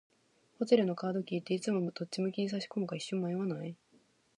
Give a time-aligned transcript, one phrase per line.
[0.57, 3.77] ホテルのカードキーって、いつもどっち向きに差し込むか一瞬迷わない？